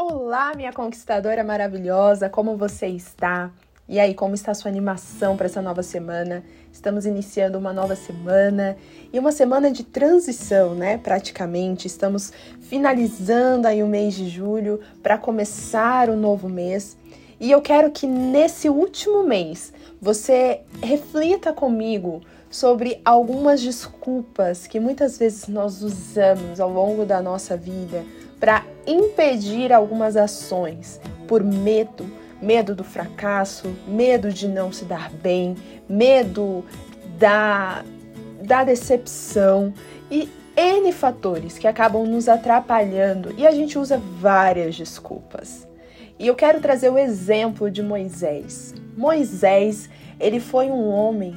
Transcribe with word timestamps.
Olá, 0.00 0.52
minha 0.54 0.72
conquistadora 0.72 1.42
maravilhosa, 1.42 2.30
como 2.30 2.56
você 2.56 2.86
está? 2.86 3.50
E 3.88 3.98
aí, 3.98 4.14
como 4.14 4.32
está 4.32 4.52
a 4.52 4.54
sua 4.54 4.70
animação 4.70 5.36
para 5.36 5.46
essa 5.46 5.60
nova 5.60 5.82
semana? 5.82 6.44
Estamos 6.72 7.04
iniciando 7.04 7.58
uma 7.58 7.72
nova 7.72 7.96
semana 7.96 8.76
e 9.12 9.18
uma 9.18 9.32
semana 9.32 9.72
de 9.72 9.82
transição, 9.82 10.72
né? 10.72 10.98
Praticamente, 10.98 11.88
estamos 11.88 12.32
finalizando 12.60 13.66
aí 13.66 13.82
o 13.82 13.88
mês 13.88 14.14
de 14.14 14.28
julho 14.28 14.78
para 15.02 15.18
começar 15.18 16.08
o 16.08 16.14
novo 16.14 16.48
mês. 16.48 16.96
E 17.40 17.50
eu 17.50 17.60
quero 17.60 17.90
que 17.90 18.06
nesse 18.06 18.68
último 18.68 19.24
mês 19.24 19.72
você 20.00 20.60
reflita 20.80 21.52
comigo 21.52 22.20
sobre 22.48 23.00
algumas 23.04 23.60
desculpas 23.60 24.64
que 24.64 24.78
muitas 24.78 25.18
vezes 25.18 25.48
nós 25.48 25.82
usamos 25.82 26.60
ao 26.60 26.70
longo 26.70 27.04
da 27.04 27.20
nossa 27.20 27.56
vida 27.56 28.04
para 28.38 28.64
impedir 28.88 29.72
algumas 29.72 30.16
ações 30.16 31.00
por 31.26 31.44
medo, 31.44 32.10
medo 32.40 32.74
do 32.74 32.82
fracasso, 32.82 33.68
medo 33.86 34.32
de 34.32 34.48
não 34.48 34.72
se 34.72 34.84
dar 34.84 35.10
bem, 35.10 35.54
medo 35.88 36.64
da, 37.18 37.84
da 38.42 38.64
decepção 38.64 39.74
e 40.10 40.28
N 40.56 40.90
fatores 40.92 41.58
que 41.58 41.68
acabam 41.68 42.04
nos 42.04 42.28
atrapalhando 42.28 43.32
e 43.36 43.46
a 43.46 43.50
gente 43.50 43.78
usa 43.78 44.00
várias 44.20 44.74
desculpas. 44.74 45.68
E 46.18 46.26
eu 46.26 46.34
quero 46.34 46.60
trazer 46.60 46.90
o 46.90 46.98
exemplo 46.98 47.70
de 47.70 47.80
Moisés. 47.80 48.74
Moisés, 48.96 49.88
ele 50.18 50.40
foi 50.40 50.66
um 50.66 50.88
homem 50.88 51.36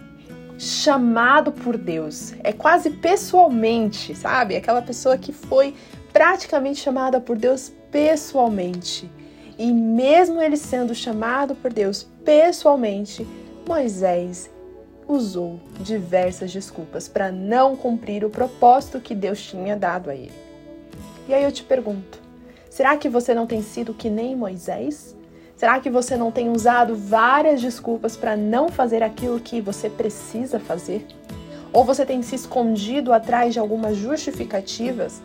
chamado 0.57 1.51
por 1.51 1.77
Deus, 1.77 2.33
é 2.43 2.53
quase 2.53 2.91
pessoalmente, 2.91 4.15
sabe? 4.15 4.55
Aquela 4.55 4.81
pessoa 4.81 5.17
que 5.17 5.31
foi 5.31 5.75
praticamente 6.11 6.79
chamada 6.79 7.19
por 7.19 7.37
Deus 7.37 7.71
pessoalmente. 7.91 9.09
E 9.57 9.71
mesmo 9.71 10.41
ele 10.41 10.57
sendo 10.57 10.95
chamado 10.95 11.55
por 11.55 11.71
Deus 11.71 12.07
pessoalmente, 12.23 13.27
Moisés 13.67 14.49
usou 15.07 15.59
diversas 15.79 16.51
desculpas 16.51 17.07
para 17.07 17.31
não 17.31 17.75
cumprir 17.75 18.23
o 18.23 18.29
propósito 18.29 18.99
que 18.99 19.13
Deus 19.13 19.41
tinha 19.41 19.75
dado 19.75 20.09
a 20.09 20.15
ele. 20.15 20.31
E 21.27 21.33
aí 21.33 21.43
eu 21.43 21.51
te 21.51 21.63
pergunto: 21.63 22.19
será 22.69 22.97
que 22.97 23.09
você 23.09 23.33
não 23.33 23.45
tem 23.45 23.61
sido 23.61 23.93
que 23.93 24.09
nem 24.09 24.35
Moisés? 24.35 25.15
Será 25.55 25.79
que 25.79 25.91
você 25.91 26.17
não 26.17 26.31
tem 26.31 26.49
usado 26.49 26.95
várias 26.95 27.61
desculpas 27.61 28.17
para 28.17 28.35
não 28.35 28.69
fazer 28.69 29.03
aquilo 29.03 29.39
que 29.39 29.61
você 29.61 29.91
precisa 29.91 30.59
fazer? 30.59 31.05
Ou 31.71 31.85
você 31.85 32.03
tem 32.03 32.23
se 32.23 32.35
escondido 32.35 33.13
atrás 33.13 33.53
de 33.53 33.59
algumas 33.59 33.95
justificativas 33.95 35.21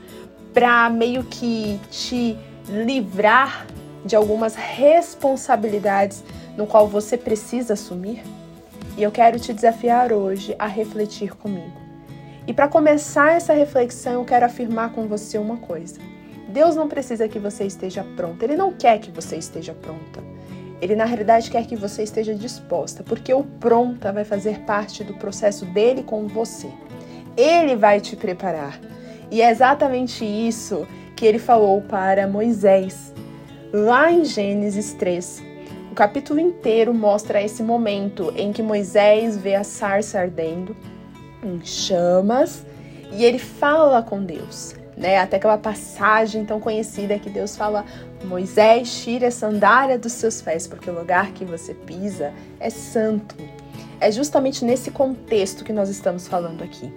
para 0.56 0.88
meio 0.88 1.22
que 1.22 1.78
te 1.90 2.34
livrar 2.66 3.66
de 4.06 4.16
algumas 4.16 4.54
responsabilidades 4.54 6.24
no 6.56 6.66
qual 6.66 6.88
você 6.88 7.18
precisa 7.18 7.74
assumir? 7.74 8.22
E 8.96 9.02
eu 9.02 9.10
quero 9.10 9.38
te 9.38 9.52
desafiar 9.52 10.14
hoje 10.14 10.56
a 10.58 10.66
refletir 10.66 11.36
comigo. 11.36 11.78
E 12.46 12.54
para 12.54 12.68
começar 12.68 13.32
essa 13.32 13.52
reflexão, 13.52 14.14
eu 14.14 14.24
quero 14.24 14.46
afirmar 14.46 14.94
com 14.94 15.06
você 15.06 15.36
uma 15.36 15.58
coisa. 15.58 16.00
Deus 16.48 16.74
não 16.74 16.88
precisa 16.88 17.28
que 17.28 17.38
você 17.38 17.64
esteja 17.64 18.02
pronta, 18.16 18.46
Ele 18.46 18.56
não 18.56 18.72
quer 18.72 18.98
que 18.98 19.10
você 19.10 19.36
esteja 19.36 19.74
pronta. 19.74 20.24
Ele, 20.80 20.96
na 20.96 21.04
realidade, 21.04 21.50
quer 21.50 21.66
que 21.66 21.76
você 21.76 22.02
esteja 22.02 22.34
disposta, 22.34 23.02
porque 23.02 23.34
o 23.34 23.44
pronta 23.44 24.10
vai 24.10 24.24
fazer 24.24 24.60
parte 24.60 25.04
do 25.04 25.12
processo 25.12 25.66
dele 25.66 26.02
com 26.02 26.26
você. 26.26 26.70
Ele 27.36 27.76
vai 27.76 28.00
te 28.00 28.16
preparar. 28.16 28.80
E 29.30 29.42
é 29.42 29.50
exatamente 29.50 30.24
isso 30.24 30.86
que 31.16 31.24
ele 31.24 31.38
falou 31.38 31.80
para 31.80 32.26
Moisés. 32.26 33.12
Lá 33.72 34.12
em 34.12 34.24
Gênesis 34.24 34.92
3, 34.92 35.42
o 35.90 35.94
capítulo 35.94 36.38
inteiro 36.38 36.94
mostra 36.94 37.42
esse 37.42 37.62
momento 37.62 38.32
em 38.36 38.52
que 38.52 38.62
Moisés 38.62 39.36
vê 39.36 39.54
a 39.54 39.64
sarça 39.64 40.20
ardendo 40.20 40.76
em 41.42 41.64
chamas 41.64 42.64
e 43.12 43.24
ele 43.24 43.38
fala 43.38 44.02
com 44.02 44.22
Deus. 44.22 44.74
Né, 44.96 45.18
até 45.18 45.36
aquela 45.36 45.58
passagem 45.58 46.46
tão 46.46 46.58
conhecida 46.58 47.18
que 47.18 47.28
Deus 47.28 47.54
fala: 47.54 47.84
Moisés, 48.24 49.02
tire 49.04 49.26
a 49.26 49.30
sandália 49.30 49.98
dos 49.98 50.12
seus 50.12 50.40
pés, 50.40 50.66
porque 50.66 50.88
o 50.88 50.98
lugar 50.98 51.32
que 51.32 51.44
você 51.44 51.74
pisa 51.74 52.32
é 52.58 52.70
santo. 52.70 53.36
É 54.00 54.10
justamente 54.10 54.64
nesse 54.64 54.90
contexto 54.90 55.64
que 55.64 55.72
nós 55.72 55.90
estamos 55.90 56.26
falando 56.26 56.62
aqui. 56.62 56.90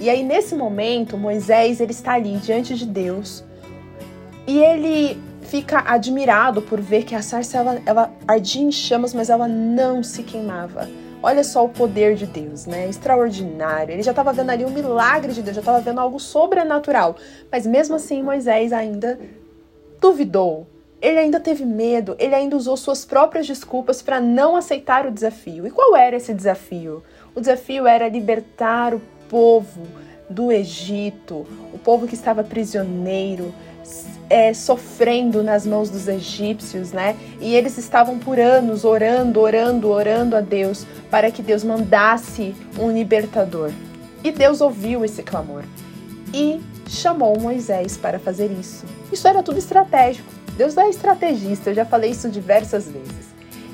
E 0.00 0.08
aí 0.08 0.22
nesse 0.22 0.54
momento, 0.54 1.16
Moisés 1.16 1.80
ele 1.80 1.92
está 1.92 2.14
ali 2.14 2.36
diante 2.36 2.74
de 2.74 2.86
Deus 2.86 3.44
e 4.46 4.58
ele 4.58 5.20
fica 5.42 5.82
admirado 5.86 6.62
por 6.62 6.80
ver 6.80 7.04
que 7.04 7.14
a 7.14 7.22
sarça 7.22 7.58
ela, 7.58 7.82
ela 7.84 8.12
ardia 8.26 8.62
em 8.62 8.70
chamas, 8.70 9.14
mas 9.14 9.30
ela 9.30 9.48
não 9.48 10.02
se 10.02 10.22
queimava. 10.22 10.88
Olha 11.22 11.42
só 11.42 11.64
o 11.64 11.68
poder 11.68 12.14
de 12.14 12.26
Deus, 12.26 12.66
né? 12.66 12.88
Extraordinário. 12.88 13.92
Ele 13.92 14.02
já 14.02 14.12
estava 14.12 14.32
vendo 14.32 14.50
ali 14.50 14.64
um 14.64 14.70
milagre 14.70 15.32
de 15.32 15.42
Deus, 15.42 15.56
já 15.56 15.60
estava 15.60 15.80
vendo 15.80 16.00
algo 16.00 16.20
sobrenatural. 16.20 17.16
Mas 17.50 17.66
mesmo 17.66 17.96
assim, 17.96 18.22
Moisés 18.22 18.72
ainda 18.72 19.18
duvidou. 20.00 20.66
Ele 21.00 21.18
ainda 21.18 21.40
teve 21.40 21.64
medo, 21.64 22.16
ele 22.18 22.34
ainda 22.34 22.56
usou 22.56 22.76
suas 22.76 23.04
próprias 23.04 23.46
desculpas 23.46 24.02
para 24.02 24.20
não 24.20 24.54
aceitar 24.54 25.06
o 25.06 25.10
desafio. 25.10 25.66
E 25.66 25.70
qual 25.70 25.96
era 25.96 26.16
esse 26.16 26.34
desafio? 26.34 27.02
O 27.34 27.40
desafio 27.40 27.86
era 27.86 28.08
libertar 28.08 28.94
o 28.94 29.00
povo 29.28 29.86
do 30.28 30.52
Egito, 30.52 31.46
o 31.72 31.78
povo 31.78 32.06
que 32.06 32.14
estava 32.14 32.44
prisioneiro, 32.44 33.54
é, 34.28 34.52
sofrendo 34.52 35.42
nas 35.42 35.66
mãos 35.66 35.88
dos 35.88 36.06
egípcios, 36.06 36.92
né? 36.92 37.16
E 37.40 37.54
eles 37.54 37.78
estavam 37.78 38.18
por 38.18 38.38
anos 38.38 38.84
orando, 38.84 39.40
orando, 39.40 39.88
orando 39.88 40.36
a 40.36 40.40
Deus 40.40 40.86
para 41.10 41.30
que 41.30 41.42
Deus 41.42 41.64
mandasse 41.64 42.54
um 42.78 42.90
libertador. 42.92 43.70
E 44.22 44.30
Deus 44.30 44.60
ouviu 44.60 45.04
esse 45.04 45.22
clamor 45.22 45.62
e 46.34 46.60
chamou 46.88 47.38
Moisés 47.38 47.96
para 47.96 48.18
fazer 48.18 48.50
isso. 48.50 48.84
Isso 49.10 49.26
era 49.26 49.42
tudo 49.42 49.58
estratégico. 49.58 50.30
Deus 50.56 50.76
é 50.76 50.88
estrategista, 50.90 51.70
eu 51.70 51.74
já 51.74 51.84
falei 51.84 52.10
isso 52.10 52.28
diversas 52.28 52.88
vezes. 52.88 53.17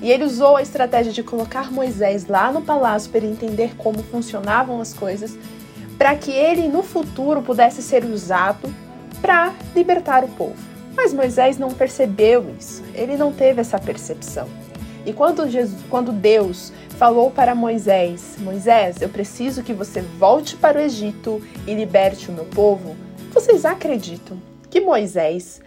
E 0.05 0.13
ele 0.13 0.23
usou 0.23 0.59
a 0.59 0.63
estratégia 0.63 1.11
de 1.11 1.23
colocar 1.23 1.73
Moisés 1.73 2.27
lá 2.27 2.53
no 2.53 2.61
palácio 2.61 3.11
para 3.11 3.25
entender 3.25 3.75
como 3.75 4.03
funcionavam 4.03 4.79
as 4.79 4.93
coisas, 4.93 5.35
para 5.97 6.15
que 6.15 6.31
ele 6.31 6.69
no 6.69 6.83
futuro 6.83 7.41
pudesse 7.41 7.81
ser 7.81 8.05
usado 8.05 8.69
para 9.23 9.55
libertar 9.75 10.23
o 10.23 10.29
povo. 10.29 10.63
Mas 10.95 11.15
Moisés 11.15 11.57
não 11.57 11.71
percebeu 11.71 12.45
isso, 12.61 12.85
ele 12.93 13.17
não 13.17 13.33
teve 13.33 13.63
essa 13.63 13.79
percepção. 13.79 14.47
E 15.07 15.13
quando, 15.15 15.49
Jesus, 15.49 15.81
quando 15.89 16.13
Deus 16.13 16.71
falou 16.99 17.31
para 17.31 17.55
Moisés: 17.55 18.37
Moisés, 18.41 19.01
eu 19.01 19.09
preciso 19.09 19.63
que 19.63 19.73
você 19.73 20.03
volte 20.03 20.55
para 20.55 20.79
o 20.79 20.83
Egito 20.83 21.41
e 21.67 21.73
liberte 21.73 22.29
o 22.29 22.33
meu 22.35 22.45
povo, 22.45 22.95
vocês 23.33 23.65
acreditam 23.65 24.37
que 24.69 24.83
Moisés 24.83 25.63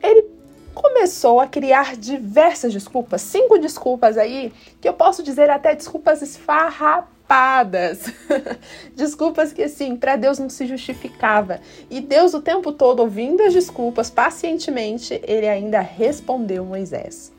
ele 0.00 0.31
começou 0.74 1.40
a 1.40 1.46
criar 1.46 1.96
diversas 1.96 2.72
desculpas, 2.72 3.22
cinco 3.22 3.58
desculpas 3.58 4.16
aí, 4.16 4.52
que 4.80 4.88
eu 4.88 4.94
posso 4.94 5.22
dizer 5.22 5.50
até 5.50 5.74
desculpas 5.74 6.22
esfarrapadas. 6.22 8.12
desculpas 8.94 9.52
que 9.52 9.62
assim, 9.62 9.96
para 9.96 10.16
Deus 10.16 10.38
não 10.38 10.48
se 10.48 10.66
justificava. 10.66 11.60
E 11.90 12.00
Deus 12.00 12.34
o 12.34 12.40
tempo 12.40 12.72
todo 12.72 13.00
ouvindo 13.00 13.42
as 13.42 13.52
desculpas 13.52 14.10
pacientemente, 14.10 15.20
ele 15.24 15.48
ainda 15.48 15.80
respondeu 15.80 16.64
Moisés. 16.64 17.32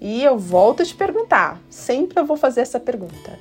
E 0.00 0.22
eu 0.22 0.38
volto 0.38 0.82
a 0.82 0.86
te 0.86 0.94
perguntar, 0.94 1.60
sempre 1.68 2.20
eu 2.20 2.24
vou 2.24 2.36
fazer 2.36 2.60
essa 2.60 2.78
pergunta. 2.78 3.38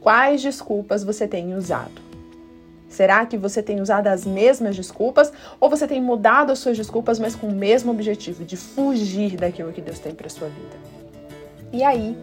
Quais 0.00 0.42
desculpas 0.42 1.04
você 1.04 1.26
tem 1.26 1.54
usado? 1.54 2.03
Será 2.94 3.26
que 3.26 3.36
você 3.36 3.60
tem 3.60 3.80
usado 3.80 4.06
as 4.06 4.24
mesmas 4.24 4.76
desculpas 4.76 5.32
ou 5.58 5.68
você 5.68 5.84
tem 5.84 6.00
mudado 6.00 6.52
as 6.52 6.60
suas 6.60 6.76
desculpas, 6.76 7.18
mas 7.18 7.34
com 7.34 7.48
o 7.48 7.52
mesmo 7.52 7.90
objetivo 7.90 8.44
de 8.44 8.56
fugir 8.56 9.34
daquilo 9.34 9.72
que 9.72 9.80
Deus 9.80 9.98
tem 9.98 10.14
para 10.14 10.28
sua 10.28 10.46
vida? 10.46 10.76
E 11.72 11.82
aí, 11.82 12.16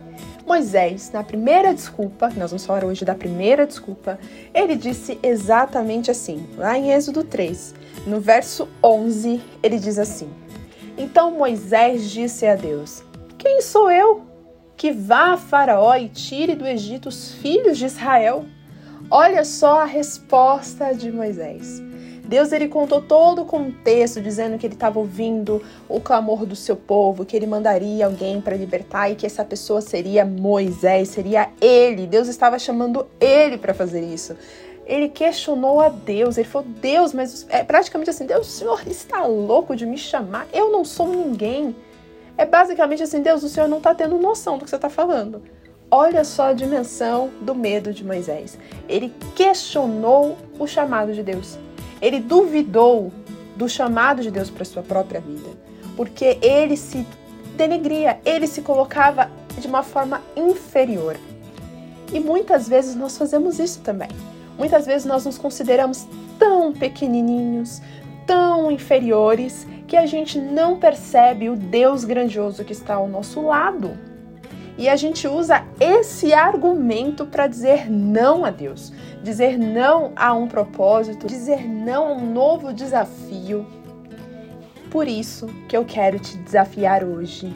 Moisés, 0.47 1.11
na 1.11 1.25
primeira 1.25 1.73
desculpa, 1.73 2.29
nós 2.37 2.51
vamos 2.51 2.65
falar 2.65 2.85
hoje 2.85 3.03
da 3.03 3.13
primeira 3.13 3.67
desculpa, 3.67 4.17
ele 4.53 4.77
disse 4.77 5.19
exatamente 5.21 6.09
assim, 6.09 6.47
lá 6.57 6.77
em 6.77 6.93
Êxodo 6.93 7.21
3, 7.25 7.75
no 8.07 8.21
verso 8.21 8.69
11, 8.81 9.41
ele 9.61 9.77
diz 9.77 9.99
assim: 9.99 10.29
Então 10.97 11.31
Moisés 11.31 12.09
disse 12.09 12.47
a 12.47 12.55
Deus: 12.55 13.03
Quem 13.37 13.59
sou 13.61 13.91
eu 13.91 14.21
que 14.77 14.89
vá 14.89 15.33
a 15.33 15.37
Faraó 15.37 15.93
e 15.97 16.07
tire 16.07 16.55
do 16.55 16.65
Egito 16.65 17.09
os 17.09 17.33
filhos 17.33 17.77
de 17.77 17.87
Israel? 17.87 18.45
Olha 19.13 19.43
só 19.43 19.81
a 19.81 19.85
resposta 19.85 20.93
de 20.93 21.11
Moisés. 21.11 21.81
Deus 22.23 22.53
ele 22.53 22.69
contou 22.69 23.01
todo 23.01 23.41
o 23.41 23.45
contexto, 23.45 24.21
dizendo 24.21 24.57
que 24.57 24.65
ele 24.65 24.73
estava 24.73 24.97
ouvindo 24.97 25.61
o 25.89 25.99
clamor 25.99 26.45
do 26.45 26.55
seu 26.55 26.77
povo, 26.77 27.25
que 27.25 27.35
ele 27.35 27.45
mandaria 27.45 28.05
alguém 28.05 28.39
para 28.39 28.55
libertar 28.55 29.09
e 29.09 29.15
que 29.15 29.25
essa 29.25 29.43
pessoa 29.43 29.81
seria 29.81 30.23
Moisés, 30.23 31.09
seria 31.09 31.49
ele. 31.59 32.07
Deus 32.07 32.29
estava 32.29 32.57
chamando 32.57 33.05
ele 33.19 33.57
para 33.57 33.73
fazer 33.73 33.99
isso. 33.99 34.33
ele 34.85 35.09
questionou 35.09 35.81
a 35.81 35.89
Deus. 35.89 36.37
Ele 36.37 36.47
falou: 36.47 36.69
Deus, 36.79 37.13
mas 37.13 37.45
é 37.49 37.65
praticamente 37.65 38.09
assim: 38.09 38.25
Deus, 38.25 38.47
o 38.47 38.49
senhor 38.49 38.81
está 38.87 39.25
louco 39.25 39.75
de 39.75 39.85
me 39.85 39.97
chamar? 39.97 40.47
Eu 40.53 40.71
não 40.71 40.85
sou 40.85 41.09
ninguém. 41.09 41.75
É 42.37 42.45
basicamente 42.45 43.03
assim: 43.03 43.21
Deus, 43.21 43.43
o 43.43 43.49
senhor 43.49 43.67
não 43.67 43.79
está 43.79 43.93
tendo 43.93 44.17
noção 44.17 44.57
do 44.57 44.63
que 44.63 44.69
você 44.69 44.77
está 44.77 44.89
falando. 44.89 45.41
Olha 45.93 46.23
só 46.23 46.51
a 46.51 46.53
dimensão 46.53 47.29
do 47.41 47.53
medo 47.53 47.93
de 47.93 48.01
Moisés. 48.01 48.57
Ele 48.87 49.13
questionou 49.35 50.37
o 50.57 50.65
chamado 50.65 51.11
de 51.11 51.21
Deus. 51.21 51.59
Ele 52.01 52.21
duvidou 52.21 53.11
do 53.57 53.67
chamado 53.67 54.21
de 54.21 54.31
Deus 54.31 54.49
para 54.49 54.63
sua 54.63 54.81
própria 54.81 55.19
vida, 55.19 55.49
porque 55.97 56.37
ele 56.41 56.77
se 56.77 57.05
denegria, 57.57 58.21
ele 58.23 58.47
se 58.47 58.61
colocava 58.61 59.29
de 59.59 59.67
uma 59.67 59.83
forma 59.83 60.21
inferior. 60.33 61.17
E 62.13 62.21
muitas 62.21 62.69
vezes 62.69 62.95
nós 62.95 63.17
fazemos 63.17 63.59
isso 63.59 63.81
também. 63.81 64.09
Muitas 64.57 64.85
vezes 64.85 65.05
nós 65.05 65.25
nos 65.25 65.37
consideramos 65.37 66.07
tão 66.39 66.71
pequenininhos, 66.71 67.81
tão 68.25 68.71
inferiores, 68.71 69.67
que 69.87 69.97
a 69.97 70.05
gente 70.05 70.39
não 70.39 70.79
percebe 70.79 71.49
o 71.49 71.55
Deus 71.57 72.05
grandioso 72.05 72.63
que 72.63 72.71
está 72.71 72.95
ao 72.95 73.09
nosso 73.09 73.41
lado. 73.41 74.10
E 74.77 74.89
a 74.89 74.95
gente 74.95 75.27
usa 75.27 75.63
esse 75.79 76.33
argumento 76.33 77.25
para 77.25 77.47
dizer 77.47 77.89
não 77.89 78.45
a 78.45 78.49
Deus, 78.49 78.91
dizer 79.21 79.57
não 79.57 80.11
a 80.15 80.33
um 80.33 80.47
propósito, 80.47 81.27
dizer 81.27 81.67
não 81.67 82.07
a 82.07 82.11
um 82.13 82.33
novo 82.33 82.73
desafio. 82.73 83.65
Por 84.89 85.07
isso 85.07 85.47
que 85.67 85.75
eu 85.75 85.85
quero 85.85 86.19
te 86.19 86.37
desafiar 86.37 87.03
hoje 87.03 87.53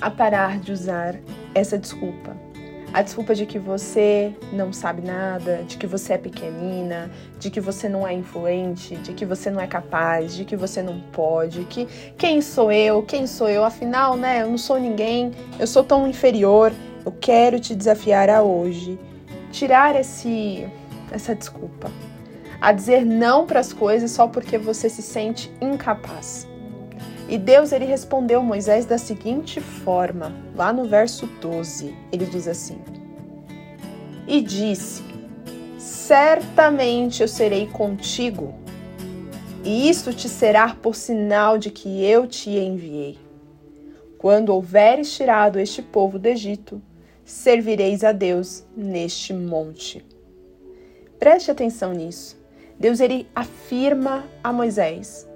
a 0.00 0.10
parar 0.10 0.58
de 0.60 0.72
usar 0.72 1.16
essa 1.54 1.76
desculpa 1.76 2.49
a 2.92 3.02
desculpa 3.02 3.34
de 3.34 3.46
que 3.46 3.58
você 3.58 4.34
não 4.52 4.72
sabe 4.72 5.02
nada, 5.02 5.62
de 5.66 5.76
que 5.76 5.86
você 5.86 6.14
é 6.14 6.18
pequenina, 6.18 7.10
de 7.38 7.50
que 7.50 7.60
você 7.60 7.88
não 7.88 8.06
é 8.06 8.12
influente, 8.12 8.96
de 8.96 9.12
que 9.12 9.24
você 9.24 9.50
não 9.50 9.60
é 9.60 9.66
capaz, 9.66 10.34
de 10.34 10.44
que 10.44 10.56
você 10.56 10.82
não 10.82 11.00
pode, 11.12 11.64
que 11.64 11.86
quem 12.18 12.40
sou 12.40 12.72
eu, 12.72 13.02
quem 13.02 13.26
sou 13.26 13.48
eu, 13.48 13.64
afinal, 13.64 14.16
né, 14.16 14.42
eu 14.42 14.48
não 14.48 14.58
sou 14.58 14.78
ninguém, 14.78 15.32
eu 15.58 15.66
sou 15.66 15.84
tão 15.84 16.06
inferior. 16.06 16.72
Eu 17.04 17.12
quero 17.12 17.58
te 17.58 17.74
desafiar 17.74 18.28
a 18.28 18.42
hoje 18.42 18.98
tirar 19.50 19.98
esse 19.98 20.68
essa 21.10 21.34
desculpa, 21.34 21.90
a 22.60 22.72
dizer 22.72 23.04
não 23.04 23.46
para 23.46 23.58
as 23.58 23.72
coisas 23.72 24.10
só 24.12 24.28
porque 24.28 24.56
você 24.56 24.88
se 24.88 25.02
sente 25.02 25.50
incapaz. 25.60 26.49
E 27.30 27.38
Deus 27.38 27.70
ele 27.70 27.84
respondeu 27.84 28.42
Moisés 28.42 28.84
da 28.84 28.98
seguinte 28.98 29.60
forma, 29.60 30.34
lá 30.56 30.72
no 30.72 30.86
verso 30.86 31.26
12. 31.40 31.94
Ele 32.10 32.26
diz 32.26 32.48
assim: 32.48 32.80
E 34.26 34.40
disse: 34.40 35.04
Certamente 35.78 37.22
eu 37.22 37.28
serei 37.28 37.68
contigo, 37.68 38.52
e 39.62 39.88
isso 39.88 40.12
te 40.12 40.28
será 40.28 40.74
por 40.74 40.96
sinal 40.96 41.56
de 41.56 41.70
que 41.70 42.04
eu 42.04 42.26
te 42.26 42.50
enviei. 42.50 43.16
Quando 44.18 44.48
houveres 44.48 45.14
tirado 45.14 45.60
este 45.60 45.80
povo 45.80 46.18
do 46.18 46.26
Egito, 46.26 46.82
servireis 47.24 48.02
a 48.02 48.10
Deus 48.10 48.66
neste 48.76 49.32
monte. 49.32 50.04
Preste 51.16 51.48
atenção 51.48 51.92
nisso. 51.92 52.36
Deus 52.76 52.98
ele 52.98 53.28
afirma 53.36 54.24
a 54.42 54.52
Moisés 54.52 55.29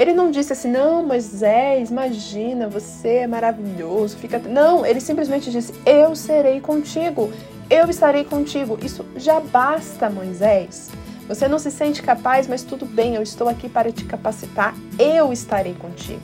ele 0.00 0.14
não 0.14 0.30
disse 0.30 0.54
assim, 0.54 0.70
não, 0.70 1.04
Moisés, 1.04 1.90
imagina, 1.90 2.66
você 2.70 3.16
é 3.16 3.26
maravilhoso, 3.26 4.16
fica. 4.16 4.38
Não, 4.38 4.86
ele 4.86 4.98
simplesmente 4.98 5.50
disse, 5.50 5.74
eu 5.84 6.16
serei 6.16 6.58
contigo, 6.58 7.30
eu 7.68 7.84
estarei 7.90 8.24
contigo. 8.24 8.78
Isso 8.82 9.04
já 9.14 9.40
basta, 9.40 10.08
Moisés. 10.08 10.88
Você 11.28 11.46
não 11.46 11.58
se 11.58 11.70
sente 11.70 12.02
capaz, 12.02 12.48
mas 12.48 12.62
tudo 12.62 12.86
bem, 12.86 13.14
eu 13.14 13.22
estou 13.22 13.46
aqui 13.46 13.68
para 13.68 13.92
te 13.92 14.06
capacitar, 14.06 14.74
eu 14.98 15.34
estarei 15.34 15.74
contigo. 15.74 16.22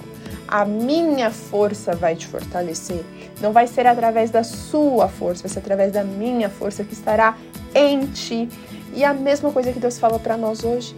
A 0.49 0.65
minha 0.65 1.31
força 1.31 1.95
vai 1.95 2.17
te 2.17 2.27
fortalecer. 2.27 3.05
Não 3.43 3.53
vai 3.53 3.67
ser 3.67 3.87
através 3.87 4.31
da 4.31 4.43
sua 4.43 5.07
força, 5.07 5.43
vai 5.43 5.51
ser 5.51 5.59
através 5.59 5.93
da 5.93 6.03
minha 6.03 6.49
força 6.49 6.83
que 6.83 6.95
estará 6.95 7.37
em 7.75 8.07
ti. 8.07 8.49
E 8.95 9.05
a 9.05 9.13
mesma 9.13 9.53
coisa 9.53 9.71
que 9.71 9.79
Deus 9.79 9.99
fala 9.99 10.19
para 10.19 10.39
nós 10.39 10.65
hoje. 10.65 10.97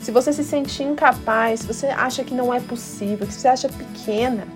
Se 0.00 0.10
você 0.10 0.32
se 0.32 0.44
sentir 0.44 0.84
incapaz, 0.84 1.60
se 1.60 1.66
você 1.66 1.86
acha 1.86 2.22
que 2.24 2.34
não 2.34 2.54
é 2.54 2.60
possível, 2.60 3.26
que 3.26 3.34
você 3.34 3.48
acha 3.48 3.68
pequena, 3.68 4.46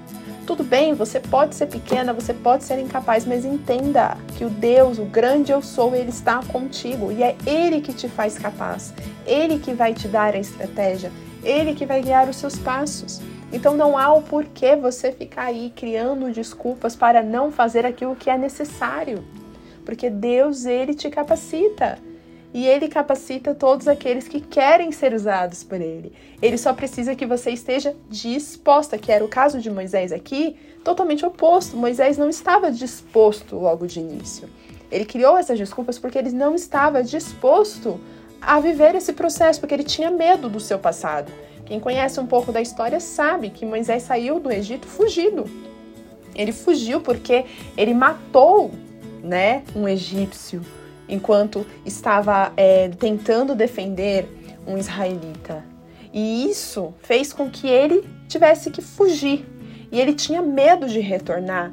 tudo 0.47 0.65
bem, 0.65 0.95
você 0.95 1.21
pode 1.21 1.55
ser 1.55 1.67
pequena, 1.67 2.13
você 2.13 2.35
pode 2.35 2.65
ser 2.65 2.79
incapaz, 2.79 3.25
mas 3.25 3.45
entenda 3.45 4.17
que 4.37 4.45
o 4.45 4.51
Deus, 4.51 4.99
o 4.99 5.05
grande 5.05 5.53
eu 5.53 5.63
sou, 5.63 5.95
ele 5.95 6.11
está 6.11 6.43
contigo 6.45 7.13
e 7.13 7.23
é 7.23 7.37
ele 7.47 7.81
que 7.81 7.93
te 7.93 8.09
faz 8.09 8.37
capaz. 8.39 8.93
Ele 9.27 9.59
que 9.59 9.73
vai 9.73 9.95
te 9.95 10.09
dar 10.09 10.35
a 10.35 10.39
estratégia, 10.39 11.13
ele 11.45 11.75
que 11.75 11.87
vai 11.87 12.03
guiar 12.03 12.29
os 12.29 12.37
seus 12.37 12.57
passos. 12.59 13.21
Então 13.53 13.77
não 13.77 13.99
há 13.99 14.13
o 14.13 14.23
porquê 14.23 14.75
você 14.75 15.13
ficar 15.13 15.45
aí 15.45 15.73
criando 15.77 16.33
desculpas 16.33 16.97
para 16.97 17.23
não 17.23 17.53
fazer 17.53 17.85
aquilo 17.85 18.17
que 18.17 18.31
é 18.31 18.39
necessário. 18.39 19.25
Porque 19.85 20.09
Deus, 20.09 20.65
ele 20.65 20.95
te 20.95 21.11
capacita 21.11 21.99
e 22.55 22.67
ele 22.67 22.89
capacita 22.89 23.55
todos 23.55 23.89
aqueles 23.89 24.29
que 24.29 24.41
querem 24.41 24.93
ser 24.93 25.15
usados 25.15 25.65
por 25.65 25.81
ele. 25.81 26.13
Ele 26.41 26.59
só 26.59 26.73
precisa 26.75 27.15
que 27.15 27.25
você 27.25 27.51
esteja 27.51 27.97
disposta, 28.11 28.99
que 28.99 29.11
era 29.11 29.25
o 29.25 29.29
caso 29.29 29.59
de 29.59 29.71
Moisés 29.71 30.13
aqui, 30.13 30.57
totalmente 30.85 31.25
oposto. 31.25 31.77
Moisés 31.77 32.19
não 32.19 32.29
estava 32.29 32.71
disposto 32.71 33.57
logo 33.57 33.87
de 33.87 34.01
início. 34.01 34.49
Ele 34.91 35.07
criou 35.07 35.39
essas 35.39 35.59
desculpas 35.59 35.99
porque 35.99 36.19
ele 36.19 36.31
não 36.31 36.55
estava 36.55 37.03
disposto 37.03 37.99
a 38.41 38.61
viver 38.61 38.95
esse 38.95 39.13
processo, 39.13 39.61
porque 39.61 39.75
ele 39.75 39.85
tinha 39.85 40.11
medo 40.11 40.49
do 40.51 40.61
seu 40.61 40.79
passado. 40.79 41.33
Quem 41.65 41.81
conhece 41.81 42.21
um 42.21 42.27
pouco 42.27 42.53
da 42.53 42.61
história 42.61 43.01
sabe 43.01 43.49
que 43.49 43.65
Moisés 43.65 44.03
saiu 44.03 44.39
do 44.39 44.53
Egito 44.53 44.87
fugido. 44.87 45.49
Ele 46.35 46.53
fugiu 46.53 47.01
porque 47.01 47.47
ele 47.77 47.95
matou, 47.95 48.71
né, 49.23 49.63
um 49.75 49.89
egípcio 49.89 50.61
enquanto 51.09 51.67
estava 51.85 52.53
é, 52.57 52.89
tentando 52.89 53.55
defender 53.55 54.29
um 54.67 54.77
israelita. 54.79 55.65
E 56.13 56.49
isso 56.49 56.93
fez 57.03 57.33
com 57.33 57.51
que 57.51 57.67
ele 57.67 58.09
tivesse 58.29 58.71
que 58.71 58.83
fugir. 58.83 59.47
E 59.91 60.01
ele 60.01 60.13
tinha 60.13 60.43
medo 60.43 60.89
de 60.89 61.01
retornar. 61.01 61.73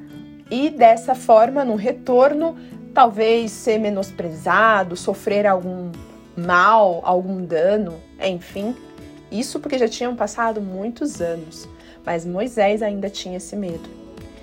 E 0.49 0.69
dessa 0.69 1.13
forma, 1.13 1.63
no 1.63 1.75
retorno, 1.75 2.57
talvez 2.93 3.51
ser 3.51 3.79
menosprezado, 3.79 4.95
sofrer 4.95 5.45
algum 5.45 5.91
mal, 6.35 7.01
algum 7.03 7.45
dano, 7.45 7.95
enfim. 8.21 8.75
Isso 9.31 9.59
porque 9.59 9.77
já 9.77 9.87
tinham 9.87 10.15
passado 10.15 10.59
muitos 10.61 11.21
anos. 11.21 11.67
Mas 12.05 12.25
Moisés 12.25 12.81
ainda 12.81 13.09
tinha 13.09 13.37
esse 13.37 13.55
medo. 13.55 13.89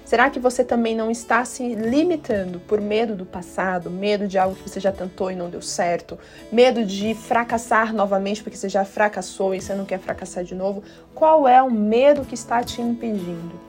Será 0.07 0.31
que 0.31 0.39
você 0.39 0.63
também 0.63 0.95
não 0.95 1.11
está 1.11 1.45
se 1.45 1.75
limitando 1.75 2.61
por 2.61 2.81
medo 2.81 3.17
do 3.17 3.27
passado, 3.27 3.91
medo 3.91 4.29
de 4.29 4.39
algo 4.39 4.55
que 4.55 4.71
você 4.71 4.79
já 4.79 4.93
tentou 4.93 5.33
e 5.33 5.35
não 5.35 5.51
deu 5.51 5.61
certo, 5.61 6.17
medo 6.53 6.85
de 6.85 7.13
fracassar 7.13 7.93
novamente 7.93 8.41
porque 8.41 8.57
você 8.57 8.69
já 8.69 8.85
fracassou 8.85 9.53
e 9.53 9.61
você 9.61 9.75
não 9.75 9.85
quer 9.85 9.99
fracassar 9.99 10.45
de 10.45 10.55
novo? 10.55 10.85
Qual 11.13 11.49
é 11.49 11.61
o 11.61 11.69
medo 11.69 12.25
que 12.25 12.37
está 12.37 12.63
te 12.63 12.81
impedindo 12.81 13.61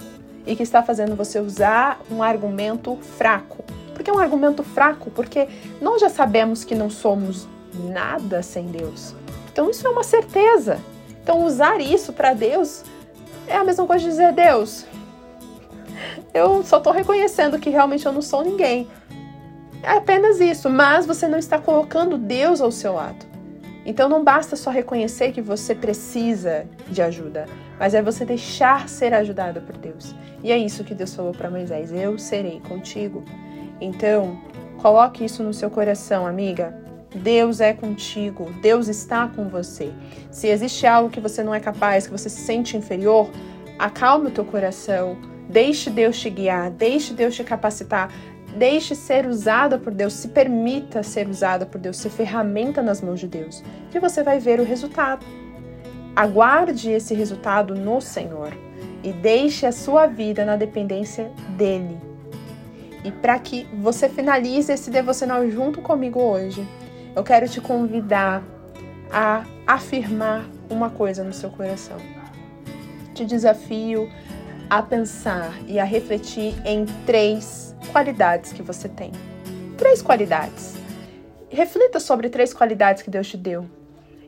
e 0.46 0.56
que 0.56 0.62
está 0.62 0.84
fazendo 0.84 1.16
você 1.16 1.40
usar 1.40 2.00
um 2.12 2.22
argumento 2.22 2.96
fraco? 3.18 3.66
Por 3.96 4.04
que 4.04 4.12
um 4.12 4.20
argumento 4.20 4.62
fraco? 4.62 5.10
Porque 5.10 5.48
nós 5.82 6.00
já 6.00 6.08
sabemos 6.08 6.64
que 6.64 6.76
não 6.76 6.88
somos 6.88 7.48
nada 7.74 8.44
sem 8.44 8.68
Deus. 8.68 9.16
Então 9.52 9.72
isso 9.72 9.88
é 9.88 9.90
uma 9.90 10.04
certeza. 10.04 10.80
Então 11.24 11.44
usar 11.44 11.82
isso 11.82 12.14
para 12.14 12.36
Deus 12.36 12.84
é 13.48 13.56
a 13.56 13.64
mesma 13.64 13.88
coisa 13.88 14.04
de 14.04 14.12
dizer 14.12 14.34
Deus, 14.34 14.86
eu 16.34 16.64
só 16.64 16.78
estou 16.78 16.94
reconhecendo 16.94 17.60
que 17.60 17.70
realmente 17.70 18.06
eu 18.06 18.12
não 18.12 18.22
sou 18.22 18.44
ninguém. 18.44 18.88
É 19.84 19.92
apenas 19.92 20.40
isso, 20.40 20.70
mas 20.70 21.06
você 21.06 21.28
não 21.28 21.38
está 21.38 21.60
colocando 21.60 22.18
Deus 22.18 22.62
ao 22.62 22.72
seu 22.72 22.94
lado. 22.94 23.26
Então 23.86 24.10
não 24.10 24.24
basta 24.24 24.56
só 24.56 24.70
reconhecer 24.70 25.32
que 25.32 25.42
você 25.42 25.74
precisa 25.74 26.66
de 26.90 27.02
ajuda, 27.02 27.46
mas 27.80 27.94
é 27.94 28.02
você 28.02 28.26
deixar 28.26 28.90
ser 28.90 29.14
ajudada 29.14 29.62
por 29.62 29.78
Deus. 29.78 30.14
E 30.44 30.52
é 30.52 30.58
isso 30.58 30.84
que 30.84 30.94
Deus 30.94 31.16
falou 31.16 31.32
para 31.32 31.50
Moisés: 31.50 31.92
Eu 31.94 32.18
serei 32.18 32.60
contigo. 32.60 33.24
Então, 33.80 34.42
coloque 34.82 35.24
isso 35.24 35.42
no 35.42 35.54
seu 35.54 35.70
coração, 35.70 36.28
amiga. 36.28 36.76
Deus 37.16 37.62
é 37.62 37.74
contigo, 37.74 38.52
Deus 38.62 38.88
está 38.88 39.28
com 39.28 39.48
você. 39.48 39.92
Se 40.30 40.48
existe 40.48 40.86
algo 40.86 41.10
que 41.10 41.22
você 41.22 41.42
não 41.42 41.54
é 41.54 41.60
capaz, 41.60 42.06
que 42.06 42.12
você 42.12 42.30
se 42.30 42.42
sente 42.42 42.76
inferior, 42.76 43.30
acalme 43.80 44.28
o 44.28 44.32
teu 44.32 44.44
coração, 44.44 45.18
Deixe 45.50 45.90
Deus 45.90 46.20
te 46.20 46.30
guiar, 46.30 46.70
deixe 46.72 47.14
Deus 47.14 47.36
te 47.36 47.44
capacitar, 47.44 48.12
deixe 48.58 48.96
ser 48.96 49.26
usada 49.26 49.78
por 49.78 49.94
Deus, 49.94 50.14
se 50.14 50.28
permita 50.30 51.04
ser 51.04 51.28
usada 51.28 51.66
por 51.66 51.80
Deus, 51.80 51.98
ser 51.98 52.10
ferramenta 52.10 52.82
nas 52.82 53.02
mãos 53.02 53.20
de 53.20 53.28
Deus, 53.28 53.64
que 53.92 54.00
você 54.00 54.24
vai 54.24 54.40
ver 54.40 54.60
o 54.60 54.66
resultado. 54.66 55.26
Aguarde 56.16 56.92
esse 56.92 57.14
resultado 57.14 57.76
no 57.76 58.02
Senhor 58.02 58.52
e 59.04 59.14
deixe 59.14 59.66
a 59.66 59.72
sua 59.72 60.08
vida 60.08 60.44
na 60.44 60.56
dependência 60.56 61.32
dele. 61.56 61.98
E 63.04 63.12
para 63.12 63.40
que 63.40 63.66
você 63.80 64.10
finalize 64.10 64.72
esse 64.72 64.90
devocional 64.90 65.50
junto 65.50 65.82
comigo 65.82 66.20
hoje, 66.20 66.68
eu 67.16 67.24
quero 67.24 67.48
te 67.48 67.62
convidar 67.62 68.44
a 69.12 69.46
afirmar 69.66 70.46
uma 70.70 70.90
coisa 70.90 71.24
no 71.24 71.32
seu 71.32 71.50
coração. 71.50 71.98
Te 73.14 73.24
desafio 73.24 74.10
a 74.70 74.82
pensar 74.82 75.54
e 75.68 75.80
a 75.80 75.84
refletir 75.84 76.54
em 76.66 76.86
três 77.06 77.76
qualidades 77.92 78.52
que 78.52 78.62
você 78.62 78.90
tem. 78.90 79.12
Três 79.78 80.02
qualidades. 80.02 80.74
Reflita 81.50 82.00
sobre 82.00 82.30
três 82.30 82.54
qualidades 82.54 83.02
que 83.02 83.10
Deus 83.10 83.28
te 83.28 83.38
deu. 83.38 83.66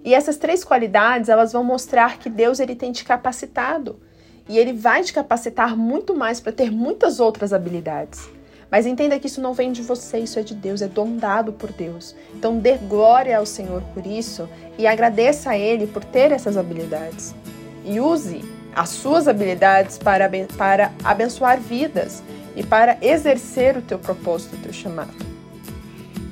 E 0.04 0.14
essas 0.14 0.38
três 0.38 0.64
qualidades, 0.64 1.28
elas 1.28 1.52
vão 1.52 1.64
mostrar 1.64 2.18
que 2.18 2.30
Deus 2.30 2.60
ele 2.60 2.76
tem 2.76 2.92
te 2.92 3.04
capacitado. 3.04 4.00
E 4.48 4.58
ele 4.58 4.74
vai 4.74 5.04
te 5.04 5.14
capacitar 5.14 5.76
muito 5.76 6.16
mais 6.16 6.40
para 6.40 6.52
ter 6.52 6.72
muitas 6.72 7.20
outras 7.20 7.52
habilidades. 7.52 8.30
Mas 8.72 8.86
entenda 8.86 9.20
que 9.20 9.28
isso 9.28 9.42
não 9.42 9.54
vem 9.54 9.72
de 9.72 9.82
você, 9.82 10.20
isso 10.20 10.40
é 10.40 10.44
de 10.44 10.54
Deus, 10.54 10.82
é 10.82 10.88
dom 10.88 11.18
dado 11.18 11.52
por 11.52 11.72
Deus. 11.72 12.16
Então 12.34 12.58
dê 12.58 12.78
glória 12.78 13.38
ao 13.38 13.46
Senhor 13.46 13.82
por 13.94 14.06
isso 14.06 14.48
e 14.78 14.88
agradeça 14.88 15.52
a 15.52 15.58
Ele 15.58 15.88
por 15.88 16.04
ter 16.04 16.32
essas 16.32 16.56
habilidades. 16.56 17.36
E 17.84 18.00
use 18.00 18.42
as 18.76 18.90
suas 18.90 19.28
habilidades 19.28 19.98
para, 19.98 20.30
para 20.58 20.92
abençoar 21.04 21.60
vidas 21.60 22.24
e 22.56 22.64
para 22.64 22.98
exercer 23.02 23.78
o 23.78 23.82
teu 23.82 24.00
propósito, 24.00 24.56
o 24.56 24.60
teu 24.60 24.74
chamado. 24.74 25.14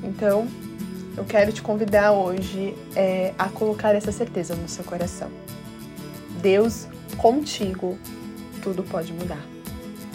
Então, 0.02 0.46
eu 1.16 1.24
quero 1.24 1.52
te 1.52 1.60
convidar 1.60 2.12
hoje 2.12 2.76
é, 2.94 3.32
a 3.38 3.48
colocar 3.48 3.94
essa 3.94 4.12
certeza 4.12 4.54
no 4.54 4.68
seu 4.68 4.84
coração. 4.84 5.28
Deus 6.40 6.86
contigo, 7.16 7.98
tudo 8.62 8.82
pode 8.82 9.12
mudar. 9.12 9.44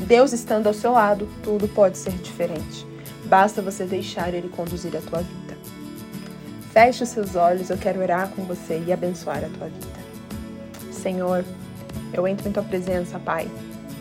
Deus 0.07 0.33
estando 0.33 0.67
ao 0.67 0.73
seu 0.73 0.93
lado, 0.93 1.27
tudo 1.43 1.67
pode 1.67 1.97
ser 1.97 2.13
diferente. 2.13 2.87
Basta 3.25 3.61
você 3.61 3.85
deixar 3.85 4.33
Ele 4.33 4.49
conduzir 4.49 4.95
a 4.95 5.01
tua 5.01 5.19
vida. 5.19 5.57
Feche 6.71 7.03
os 7.03 7.09
seus 7.09 7.35
olhos, 7.35 7.69
eu 7.69 7.77
quero 7.77 7.99
orar 7.99 8.29
com 8.29 8.43
você 8.43 8.83
e 8.85 8.91
abençoar 8.91 9.43
a 9.43 9.49
tua 9.49 9.67
vida. 9.67 10.03
Senhor, 10.91 11.43
eu 12.13 12.27
entro 12.27 12.47
em 12.47 12.51
tua 12.51 12.63
presença, 12.63 13.19
Pai, 13.19 13.49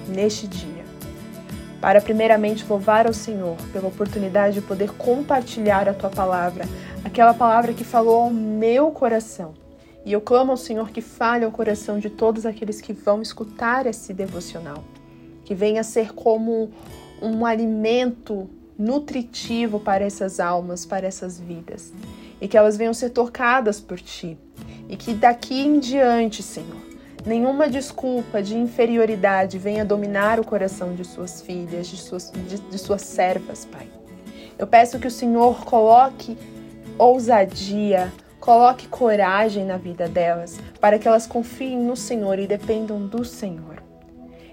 neste 0.09 0.47
dia, 0.47 0.85
para 1.81 2.01
primeiramente 2.01 2.65
louvar 2.69 3.07
ao 3.07 3.13
Senhor 3.13 3.57
pela 3.73 3.89
oportunidade 3.89 4.55
de 4.55 4.61
poder 4.61 4.93
compartilhar 4.93 5.89
a 5.89 5.95
tua 5.95 6.11
palavra, 6.11 6.65
aquela 7.05 7.35
palavra 7.35 7.73
que 7.73 7.85
falou 7.85 8.23
ao 8.23 8.31
meu 8.31 8.91
coração. 8.91 9.55
E 10.05 10.13
eu 10.13 10.21
clamo 10.21 10.51
ao 10.51 10.57
Senhor 10.57 10.91
que 10.91 11.01
fale 11.01 11.45
ao 11.45 11.53
coração 11.53 11.99
de 11.99 12.11
todos 12.11 12.45
aqueles 12.45 12.81
que 12.81 12.93
vão 12.93 13.23
escutar 13.23 13.87
esse 13.87 14.13
devocional 14.13 14.83
que 15.45 15.55
venha 15.55 15.83
ser 15.83 16.13
como 16.15 16.71
um 17.21 17.45
alimento 17.45 18.49
nutritivo 18.79 19.79
para 19.79 20.05
essas 20.05 20.41
almas, 20.41 20.87
para 20.87 21.07
essas 21.07 21.39
vidas, 21.39 21.93
e 22.41 22.49
que 22.49 22.57
elas 22.57 22.77
venham 22.77 22.95
ser 22.95 23.11
tocadas 23.11 23.81
por 23.81 24.01
ti, 24.01 24.37
e 24.89 24.97
que 24.97 25.13
daqui 25.13 25.61
em 25.61 25.79
diante, 25.79 26.43
Senhor, 26.43 26.81
nenhuma 27.25 27.69
desculpa 27.69 28.43
de 28.43 28.57
inferioridade 28.57 29.59
venha 29.59 29.85
dominar 29.85 30.41
o 30.41 30.45
coração 30.45 30.95
de 30.95 31.05
suas 31.05 31.43
filhas, 31.43 31.87
de 31.87 31.97
suas, 31.97 32.31
de, 32.31 32.59
de 32.59 32.79
suas 32.79 33.03
servas, 33.03 33.65
Pai. 33.65 33.89
Eu 34.59 34.67
peço 34.67 34.99
que 34.99 35.07
o 35.07 35.11
Senhor 35.11 35.65
coloque 35.65 36.37
ousadia, 36.99 38.13
coloque 38.39 38.87
coragem 38.89 39.65
na 39.65 39.77
vida 39.77 40.09
delas, 40.09 40.59
para 40.81 40.99
que 40.99 41.09
elas 41.09 41.27
confiem 41.27 41.79
no 41.79 41.97
Senhor 41.97 42.39
e 42.39 42.47
dependam 42.47 43.07
do 43.07 43.25
Senhor. 43.25 43.82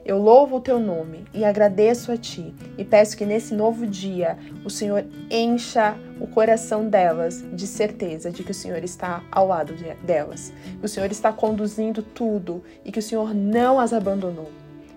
Eu 0.10 0.18
louvo 0.18 0.56
o 0.56 0.60
teu 0.60 0.80
nome 0.80 1.24
e 1.32 1.46
agradeço 1.46 2.12
a 2.12 2.18
ti 2.18 2.52
e 2.80 2.84
peço 2.84 3.16
que 3.16 3.28
nesse 3.28 3.54
novo 3.54 3.86
dia 3.86 4.40
o 4.66 4.70
Senhor 4.72 5.06
encha 5.30 5.96
o 6.20 6.26
coração 6.26 6.90
delas 6.90 7.46
de 7.54 7.68
certeza 7.68 8.32
de 8.32 8.44
que 8.44 8.50
o 8.50 8.56
Senhor 8.56 8.84
está 8.84 9.24
ao 9.32 9.46
lado 9.46 9.76
delas, 10.02 10.52
que 10.80 10.84
o 10.84 10.90
Senhor 10.90 11.12
está 11.12 11.32
conduzindo 11.32 12.02
tudo 12.02 12.64
e 12.84 12.92
que 12.92 12.98
o 12.98 13.04
Senhor 13.04 13.36
não 13.36 13.80
as 13.80 13.94
abandonou. 13.94 14.50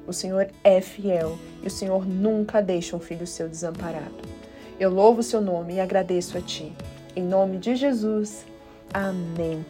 O 0.06 0.14
Senhor 0.14 0.48
é 0.64 0.80
fiel 0.80 1.38
e 1.62 1.66
o 1.66 1.70
Senhor 1.70 2.06
nunca 2.06 2.62
deixa 2.62 2.96
um 2.96 3.00
filho 3.00 3.26
seu 3.26 3.50
desamparado. 3.50 4.16
Eu 4.80 4.88
louvo 4.88 5.20
o 5.20 5.22
seu 5.22 5.42
nome 5.42 5.74
e 5.74 5.80
agradeço 5.80 6.38
a 6.38 6.40
ti. 6.40 6.72
Em 7.14 7.22
nome 7.22 7.58
de 7.58 7.76
Jesus. 7.76 8.46
Amém. 8.94 9.62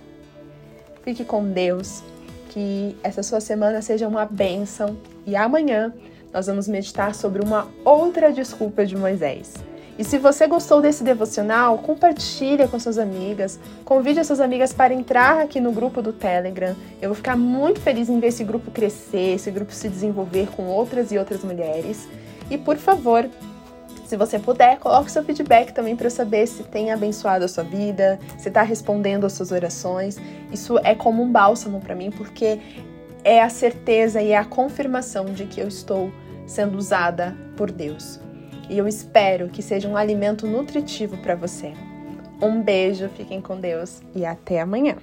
Fique 1.02 1.24
com 1.24 1.50
Deus 1.50 2.04
que 2.52 2.94
essa 3.02 3.22
sua 3.22 3.40
semana 3.40 3.80
seja 3.80 4.06
uma 4.06 4.26
bênção 4.26 4.96
e 5.26 5.34
amanhã 5.34 5.92
nós 6.32 6.46
vamos 6.46 6.68
meditar 6.68 7.14
sobre 7.14 7.42
uma 7.42 7.68
outra 7.84 8.30
desculpa 8.30 8.84
de 8.84 8.94
Moisés. 8.94 9.54
E 9.98 10.04
se 10.04 10.18
você 10.18 10.46
gostou 10.46 10.80
desse 10.80 11.04
devocional, 11.04 11.78
compartilhe 11.78 12.66
com 12.68 12.78
suas 12.78 12.98
amigas, 12.98 13.58
convide 13.84 14.20
as 14.20 14.26
suas 14.26 14.40
amigas 14.40 14.72
para 14.72 14.92
entrar 14.92 15.40
aqui 15.40 15.60
no 15.60 15.72
grupo 15.72 16.00
do 16.00 16.12
Telegram. 16.12 16.74
Eu 17.00 17.10
vou 17.10 17.16
ficar 17.16 17.36
muito 17.36 17.80
feliz 17.80 18.08
em 18.08 18.18
ver 18.18 18.28
esse 18.28 18.44
grupo 18.44 18.70
crescer, 18.70 19.34
esse 19.34 19.50
grupo 19.50 19.72
se 19.72 19.88
desenvolver 19.88 20.48
com 20.56 20.64
outras 20.64 21.12
e 21.12 21.18
outras 21.18 21.44
mulheres. 21.44 22.08
E 22.50 22.56
por 22.56 22.76
favor, 22.76 23.28
se 24.12 24.16
você 24.18 24.38
puder, 24.38 24.78
coloque 24.78 25.10
seu 25.10 25.24
feedback 25.24 25.72
também 25.72 25.96
para 25.96 26.04
eu 26.06 26.10
saber 26.10 26.46
se 26.46 26.64
tem 26.64 26.92
abençoado 26.92 27.46
a 27.46 27.48
sua 27.48 27.64
vida, 27.64 28.18
se 28.36 28.48
está 28.48 28.60
respondendo 28.60 29.24
às 29.24 29.32
suas 29.32 29.50
orações. 29.50 30.18
Isso 30.52 30.78
é 30.80 30.94
como 30.94 31.22
um 31.22 31.32
bálsamo 31.32 31.80
para 31.80 31.94
mim, 31.94 32.10
porque 32.10 32.60
é 33.24 33.40
a 33.40 33.48
certeza 33.48 34.20
e 34.20 34.32
é 34.32 34.36
a 34.36 34.44
confirmação 34.44 35.24
de 35.24 35.46
que 35.46 35.58
eu 35.58 35.66
estou 35.66 36.12
sendo 36.46 36.76
usada 36.76 37.34
por 37.56 37.70
Deus. 37.70 38.20
E 38.68 38.76
eu 38.76 38.86
espero 38.86 39.48
que 39.48 39.62
seja 39.62 39.88
um 39.88 39.96
alimento 39.96 40.46
nutritivo 40.46 41.16
para 41.16 41.34
você. 41.34 41.72
Um 42.38 42.60
beijo, 42.60 43.08
fiquem 43.16 43.40
com 43.40 43.58
Deus 43.58 44.02
e 44.14 44.26
até 44.26 44.60
amanhã. 44.60 44.96